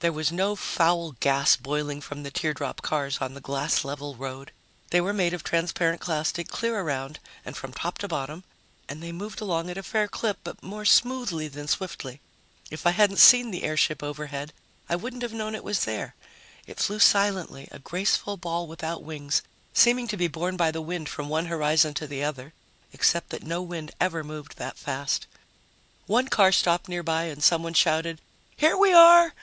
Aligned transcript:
There 0.00 0.12
was 0.14 0.32
no 0.32 0.56
foul 0.56 1.12
gas 1.20 1.54
boiling 1.54 2.00
from 2.00 2.22
the 2.22 2.30
teardrop 2.30 2.80
cars 2.80 3.18
on 3.20 3.34
the 3.34 3.40
glass 3.42 3.84
level 3.84 4.14
road. 4.16 4.50
They 4.90 4.98
were 5.02 5.12
made 5.12 5.34
of 5.34 5.44
transparent 5.44 6.00
plastic 6.00 6.48
clear 6.48 6.80
around 6.80 7.18
and 7.44 7.54
from 7.54 7.74
top 7.74 7.98
to 7.98 8.08
bottom, 8.08 8.44
and 8.88 9.02
they 9.02 9.12
moved 9.12 9.42
along 9.42 9.68
at 9.68 9.76
a 9.76 9.82
fair 9.82 10.08
clip, 10.08 10.38
but 10.42 10.62
more 10.62 10.86
smoothly 10.86 11.48
than 11.48 11.68
swiftly. 11.68 12.22
If 12.70 12.86
I 12.86 12.92
hadn't 12.92 13.18
seen 13.18 13.50
the 13.50 13.62
airship 13.62 14.02
overhead, 14.02 14.54
I 14.88 14.96
wouldn't 14.96 15.20
have 15.20 15.34
known 15.34 15.54
it 15.54 15.62
was 15.62 15.84
there. 15.84 16.14
It 16.66 16.80
flew 16.80 16.98
silently, 16.98 17.68
a 17.70 17.78
graceful 17.78 18.38
ball 18.38 18.66
without 18.66 19.02
wings, 19.04 19.42
seeming 19.74 20.08
to 20.08 20.16
be 20.16 20.28
borne 20.28 20.56
by 20.56 20.70
the 20.70 20.80
wind 20.80 21.10
from 21.10 21.28
one 21.28 21.44
horizon 21.44 21.92
to 21.92 22.06
the 22.06 22.24
other, 22.24 22.54
except 22.94 23.28
that 23.28 23.42
no 23.42 23.60
wind 23.60 23.90
ever 24.00 24.24
moved 24.24 24.56
that 24.56 24.78
fast. 24.78 25.26
One 26.06 26.28
car 26.28 26.52
stopped 26.52 26.88
nearby 26.88 27.24
and 27.24 27.42
someone 27.44 27.74
shouted, 27.74 28.22
"Here 28.56 28.74
we 28.74 28.94
are!" 28.94 29.34